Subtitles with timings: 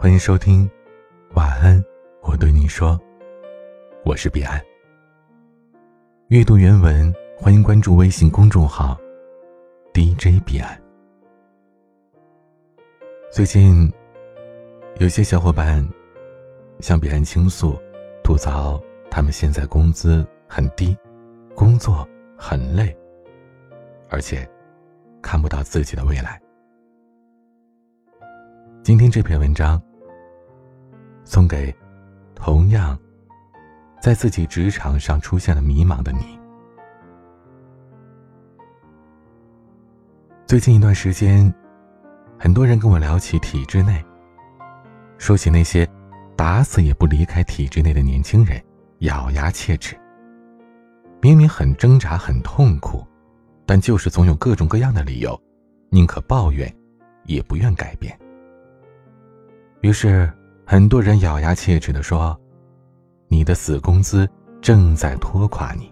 [0.00, 0.70] 欢迎收听，
[1.34, 1.84] 晚安，
[2.22, 2.96] 我对你说，
[4.04, 4.62] 我是彼岸。
[6.28, 8.96] 阅读原文，欢迎关注微信公众号
[9.92, 10.80] DJ 彼岸。
[13.32, 13.92] 最近，
[15.00, 15.84] 有些小伙伴
[16.78, 17.76] 向彼岸倾诉，
[18.22, 18.80] 吐槽
[19.10, 20.96] 他们现在工资很低，
[21.56, 22.96] 工作很累，
[24.08, 24.48] 而且
[25.20, 26.40] 看不到自己的未来。
[28.84, 29.82] 今天这篇文章
[31.28, 31.72] 送给
[32.34, 32.98] 同样
[34.00, 36.40] 在自己职场上出现了迷茫的你。
[40.46, 41.52] 最近一段时间，
[42.38, 44.02] 很多人跟我聊起体制内，
[45.18, 45.86] 说起那些
[46.34, 48.58] 打死也不离开体制内的年轻人，
[49.00, 49.94] 咬牙切齿。
[51.20, 53.06] 明明很挣扎、很痛苦，
[53.66, 55.38] 但就是总有各种各样的理由，
[55.90, 56.74] 宁可抱怨，
[57.24, 58.18] 也不愿改变。
[59.82, 60.32] 于是，
[60.70, 62.38] 很多人咬牙切齿的说
[63.26, 64.28] ：“你的死工资
[64.60, 65.90] 正在拖垮你。”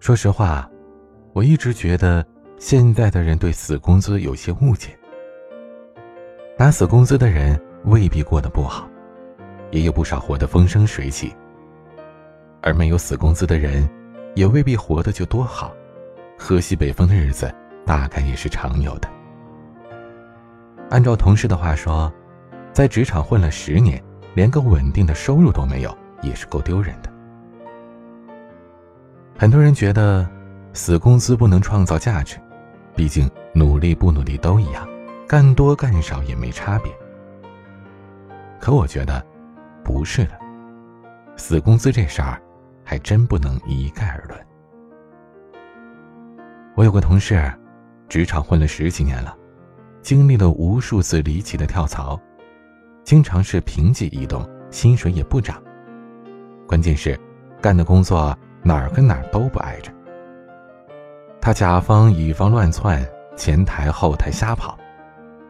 [0.00, 0.66] 说实话，
[1.34, 2.26] 我一直觉得
[2.58, 4.98] 现在的人对死工资有些误解。
[6.58, 8.88] 拿死工资的人未必过得不好，
[9.70, 11.28] 也有不少活得风生水起；
[12.62, 13.86] 而没有死工资的人，
[14.34, 15.76] 也未必活得就多好，
[16.38, 19.06] 喝西北风的日子大概也是常有的。
[20.88, 22.10] 按照同事的话说，
[22.72, 24.02] 在职场混了十年，
[24.34, 27.12] 连个稳定的收入都没有，也是够丢人的。
[29.36, 30.26] 很多人觉得，
[30.72, 32.38] 死工资不能创造价值，
[32.96, 34.88] 毕竟努力不努力都一样，
[35.28, 36.90] 干多干少也没差别。
[38.58, 39.22] 可我觉得，
[39.84, 40.38] 不是的，
[41.36, 42.40] 死工资这事儿，
[42.82, 44.40] 还真不能一概而论。
[46.74, 47.52] 我有个同事，
[48.08, 49.36] 职场混了十几年了。
[50.00, 52.20] 经历了无数次离奇的跳槽，
[53.04, 55.62] 经常是平级移动，薪水也不涨。
[56.66, 57.18] 关键是，
[57.60, 59.92] 干的工作哪儿跟哪儿都不挨着。
[61.40, 63.04] 他甲方乙方乱窜，
[63.36, 64.78] 前台后台瞎跑，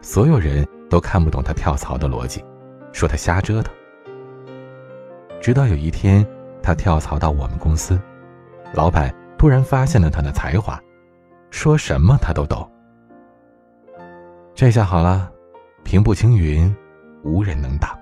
[0.01, 2.43] 所有人都看不懂他跳槽的逻辑，
[2.93, 3.73] 说他瞎折腾。
[5.41, 6.27] 直到有一天，
[6.63, 8.01] 他跳槽到我们公司，
[8.73, 10.81] 老板突然发现了他的才华，
[11.51, 12.67] 说什么他都懂。
[14.55, 15.31] 这下好了，
[15.85, 16.75] 平步青云，
[17.23, 17.99] 无人能挡。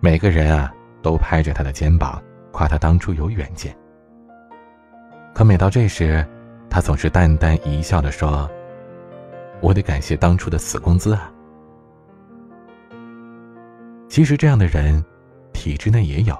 [0.00, 0.72] 每个人啊，
[1.02, 2.22] 都拍着他的肩膀，
[2.52, 3.76] 夸他当初有远见。
[5.34, 6.26] 可每到这时，
[6.68, 8.50] 他总是淡淡一笑的说
[9.60, 11.30] ：“我得感谢当初的死工资啊。”
[14.08, 15.04] 其实这样的人，
[15.52, 16.36] 体制内也有。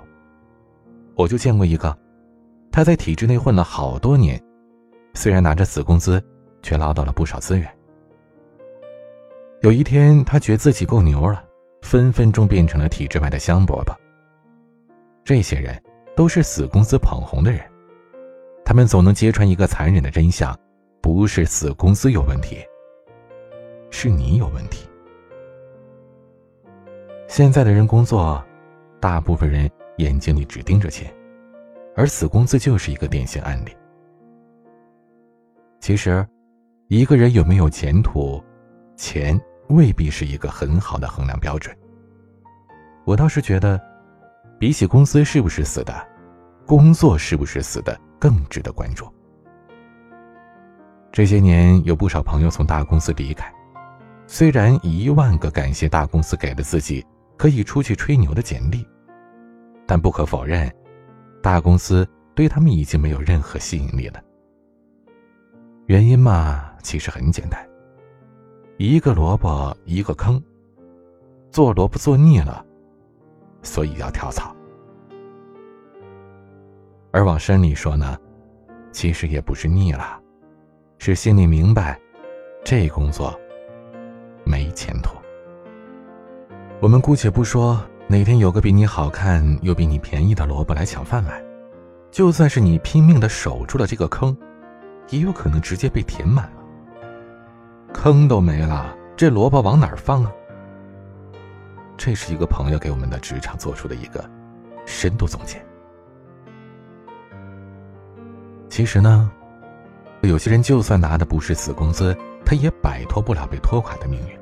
[1.14, 1.96] 我就见过一个，
[2.72, 4.42] 他在体制内混了好多年，
[5.14, 6.22] 虽然拿着死工资，
[6.62, 7.79] 却捞到了不少资源。
[9.62, 11.44] 有一天，他觉得自己够牛了，
[11.82, 13.94] 分分钟变成了体制外的香饽饽。
[15.22, 15.78] 这些人
[16.16, 17.60] 都是死工资捧红的人，
[18.64, 20.58] 他们总能揭穿一个残忍的真相：
[21.02, 22.56] 不是死工资有问题，
[23.90, 24.88] 是你有问题。
[27.28, 28.42] 现在的人工作，
[28.98, 31.14] 大部分人眼睛里只盯着钱，
[31.94, 33.76] 而死工资就是一个典型案例。
[35.80, 36.26] 其实，
[36.88, 38.42] 一个人有没有前途，
[38.96, 39.38] 钱。
[39.70, 41.74] 未必是一个很好的衡量标准。
[43.04, 43.80] 我倒是觉得，
[44.58, 46.08] 比起公司是不是死的，
[46.66, 49.10] 工作是不是死的更值得关注。
[51.10, 53.52] 这些年有不少朋友从大公司离开，
[54.26, 57.04] 虽然一万个感谢大公司给了自己
[57.36, 58.86] 可以出去吹牛的简历，
[59.86, 60.72] 但不可否认，
[61.42, 64.22] 大公司对他们已经没有任何吸引力了。
[65.86, 67.69] 原因嘛，其实很简单。
[68.82, 70.42] 一个萝卜一个坑，
[71.50, 72.64] 做萝卜做腻了，
[73.60, 74.56] 所以要跳槽。
[77.10, 78.16] 而往深里说呢，
[78.90, 80.18] 其实也不是腻了，
[80.96, 82.00] 是心里明白，
[82.64, 83.38] 这工作
[84.46, 85.14] 没前途。
[86.80, 87.78] 我们姑且不说
[88.08, 91.44] 哪天有个比你好看又比你便宜的萝卜来抢饭碗，
[92.10, 94.34] 就算是你拼命的守住了这个坑，
[95.10, 96.59] 也有可能直接被填满了。
[97.92, 100.32] 坑都没了，这萝卜往哪儿放啊？
[101.96, 104.24] 这是一个朋友给我们的职场做出的一个
[104.86, 105.62] 深度总结。
[108.70, 109.30] 其实呢，
[110.22, 114.38] 有些人就算拿的不是死工资，他也摆脱不了被拖垮的命运。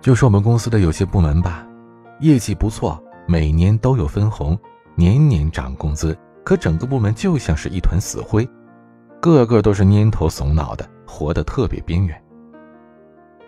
[0.00, 1.66] 就说我们公司的有些部门吧，
[2.20, 4.56] 业绩不错，每年都有分红，
[4.94, 8.48] 年年涨工资，可整个部门就像是一团死灰，
[9.20, 10.88] 个个都是蔫头怂脑的。
[11.10, 12.22] 活得特别边缘。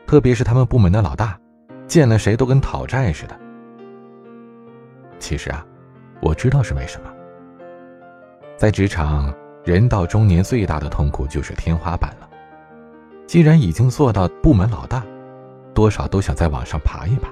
[0.04, 1.38] 特别是他们部门的老大，
[1.86, 3.38] 见了谁都跟讨债似的。
[5.20, 5.64] 其实啊，
[6.20, 7.10] 我知道是为什么。
[8.56, 9.32] 在职场，
[9.64, 12.28] 人到中年最大的痛苦就是天花板了。
[13.26, 15.02] 既然已经做到部门老大，
[15.72, 17.30] 多少都想再往上爬一爬。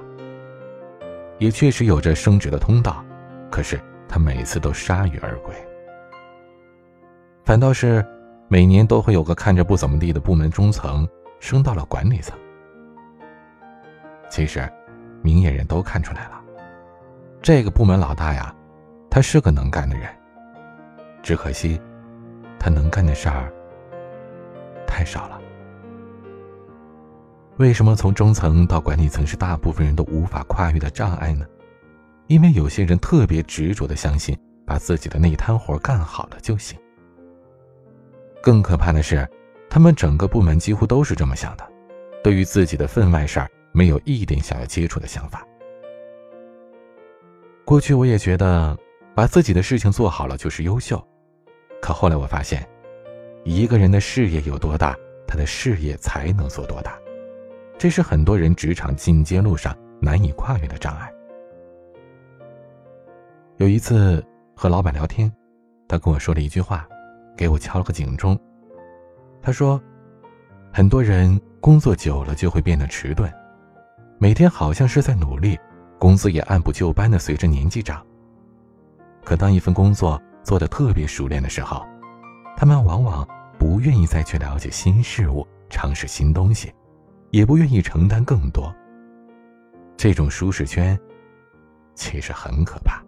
[1.39, 3.05] 也确实有着升职的通道，
[3.51, 3.79] 可是
[4.09, 5.55] 他每次都铩羽而归。
[7.45, 8.05] 反倒是，
[8.53, 11.09] 每年都会有个看着不怎么地的部门中层
[11.39, 12.37] 升到了管理层。
[14.29, 14.69] 其实，
[15.23, 16.41] 明眼人都看出来了，
[17.41, 18.53] 这个部门老大呀，
[19.09, 20.11] 他是个能干的人。
[21.23, 21.81] 只可惜，
[22.59, 23.53] 他能干的事儿
[24.85, 25.41] 太少了。
[27.59, 31.47] 为什么从中层到管理层是大部分人都无法跨越的障碍呢？
[32.27, 34.37] 因为有些人特别执着的相信，
[34.67, 36.77] 把自己的那一摊活干好了就行。
[38.43, 39.29] 更可怕的是，
[39.69, 41.69] 他们整个部门几乎都是这么想的，
[42.23, 45.47] 对于自己的分外事儿没有一点想要接触的想法。
[47.65, 48.77] 过去我也觉得，
[49.15, 51.01] 把自己的事情做好了就是优秀，
[51.81, 52.67] 可后来我发现，
[53.45, 54.97] 一个人的事业有多大，
[55.27, 56.99] 他的事业才能做多大。
[57.79, 61.13] 这是很多人职场进阶路上难以跨越的障碍。
[63.59, 64.25] 有一次
[64.57, 65.33] 和老板聊天，
[65.87, 66.89] 他跟我说了一句话，
[67.37, 68.39] 给我敲了个警钟。
[69.43, 69.81] 他说
[70.73, 73.33] ：“很多人工作久了就会变得迟钝，
[74.19, 75.59] 每天好像是在努力，
[75.99, 78.05] 工资也按部就班的随着年纪长。
[79.25, 81.87] 可当一份工作做得特别熟练的时候，
[82.57, 83.27] 他们往往
[83.59, 86.73] 不愿意再去了解新事物，尝试新东西。”
[87.31, 88.75] 也不愿意承担更多。
[89.97, 90.99] 这种舒适圈，
[91.95, 93.01] 其实很可怕。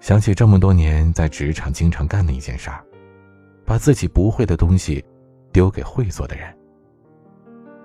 [0.00, 2.82] 想起这么多年在职场经常干的一件事儿，
[3.64, 5.04] 把自己不会的东西
[5.52, 6.52] 丢给会做的人。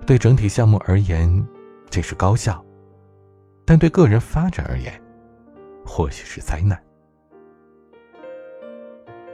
[0.04, 1.46] 对整体项目而言，
[1.88, 2.54] 这是高效；
[3.64, 4.92] 但对个人发展而言，
[5.84, 6.76] 或许是灾难。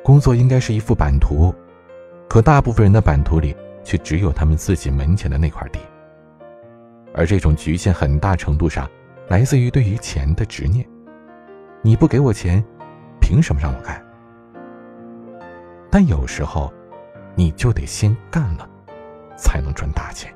[0.05, 1.55] 工作应该是一幅版图，
[2.29, 3.57] 可大部分人的版图里。
[3.85, 5.81] 却只有他们自己门前的那块地，
[7.13, 8.89] 而这种局限很大程度上
[9.27, 10.89] 来自于对于钱的执念。
[11.83, 12.65] 你不给我钱，
[13.23, 14.05] 凭什么让我干？
[15.91, 16.71] 但有时候，
[17.35, 18.69] 你就得先干了，
[19.37, 20.31] 才能赚大钱。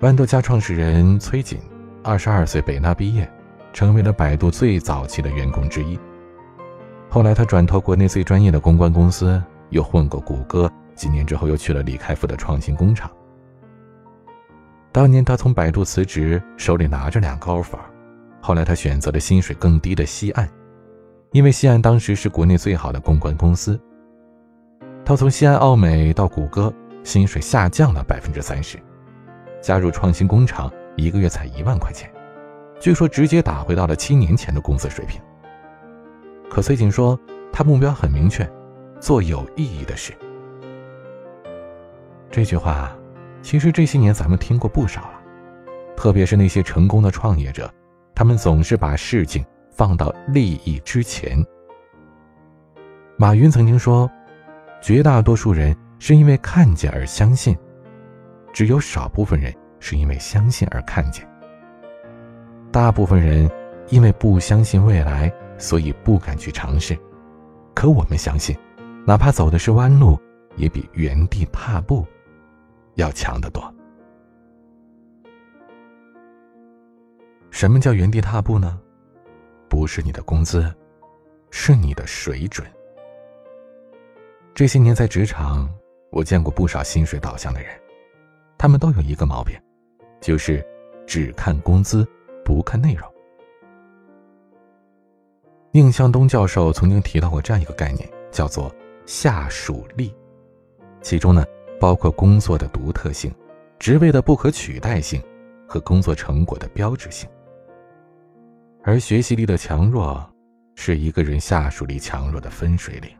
[0.00, 1.58] 豌豆荚创始人崔锦，
[2.02, 3.26] 二十二岁北大毕业，
[3.72, 5.98] 成为了百度最早期的员工之一。
[7.08, 9.42] 后来他转投国内最专业的公关公司。
[9.70, 13.08] 又混过谷歌，几年之后又去了李开复的创新工厂。
[14.90, 17.78] 当年他从百度辞职，手里拿着两个 offer，
[18.40, 20.48] 后来他选择了薪水更低的西岸，
[21.32, 23.80] 因为西岸当时是国内最好的公关公司。
[25.04, 26.72] 他从西安奥美到谷歌，
[27.04, 28.78] 薪水下降了百分之三十，
[29.60, 32.10] 加入创新工厂，一个月才一万块钱，
[32.80, 35.20] 据说直接打回到了七年前的工资水平。
[36.48, 37.18] 可崔锦说，
[37.52, 38.48] 他目标很明确。
[39.00, 40.12] 做有意义的事。
[42.30, 42.94] 这句话，
[43.40, 45.22] 其实这些年咱们听过不少了，
[45.96, 47.72] 特别是那些成功的创业者，
[48.20, 51.42] 他们总是把事情放到利益之前。
[53.16, 54.10] 马云曾经说
[54.82, 57.56] ：“绝大多数人是因为看见而相信，
[58.52, 61.26] 只有少部分人是因为相信而看见。
[62.70, 63.50] 大部分人
[63.88, 66.94] 因为不相信未来，所以不敢去尝试。
[67.74, 68.54] 可我们相信。”
[69.06, 70.20] 哪怕走的是弯路，
[70.56, 72.06] 也比原地踏步
[72.96, 73.74] 要强得多。
[77.50, 78.80] 什么叫原地踏步呢？
[79.68, 80.72] 不是你的工资，
[81.50, 82.66] 是你的水准。
[84.54, 85.68] 这些年在职场，
[86.10, 87.70] 我见过不少薪水导向的人，
[88.58, 89.58] 他们都有一个毛病，
[90.20, 90.64] 就是
[91.06, 92.06] 只看工资，
[92.44, 93.08] 不看内容。
[95.72, 98.74] 宁向东教授曾经提到过这样一个概念，叫做。
[99.06, 100.14] 下属力，
[101.02, 101.44] 其中呢
[101.80, 103.34] 包括工作的独特性、
[103.76, 105.20] 职位的不可取代性
[105.66, 107.28] 和工作成果的标志性。
[108.82, 110.28] 而学习力的强弱，
[110.74, 113.10] 是一个人下属力强弱的分水岭。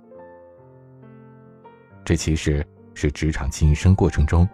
[2.05, 4.49] 这其实是职场晋升过程中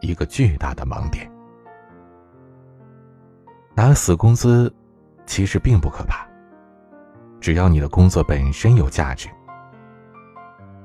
[0.00, 1.28] 一个巨大的盲点。
[3.74, 4.72] 拿死工资
[5.26, 6.26] 其实并不可怕，
[7.40, 9.28] 只要你的工作本身有价值。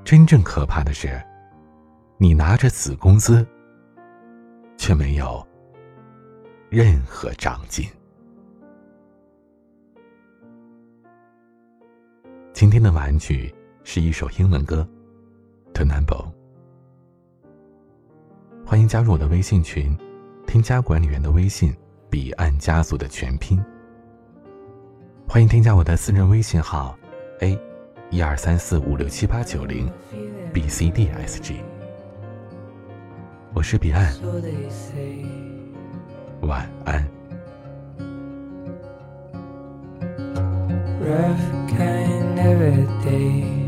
[0.04, 1.22] 真正可怕的是，
[2.18, 3.46] 你拿着死工资，
[4.76, 5.46] 却没有
[6.68, 7.88] 任何长进。
[12.54, 14.86] 今天的玩具是一首英文歌，
[15.72, 16.24] 《The Number》。
[18.64, 19.98] 欢迎加入我的微信群，
[20.46, 21.74] 添加管理员的微信
[22.08, 23.60] “彼岸家族”的全拼。
[25.26, 26.96] 欢迎添加我的私人微信号
[27.40, 27.58] a
[28.08, 29.90] 一二三四五六七八九零
[30.52, 31.56] b c d s g。
[33.52, 34.14] 我是彼岸，
[36.42, 37.04] 晚安。
[42.44, 43.63] Every day.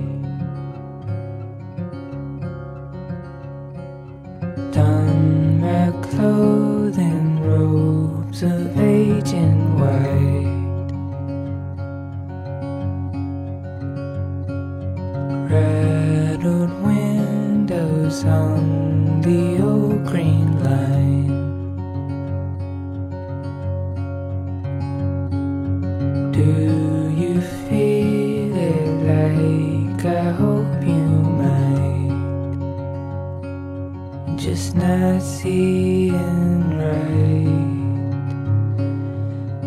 [35.20, 37.46] Seeing right.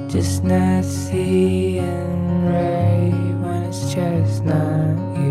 [0.10, 5.28] Just not seeing right when it's just not you.